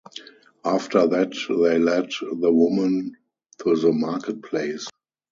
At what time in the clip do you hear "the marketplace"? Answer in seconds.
3.75-4.87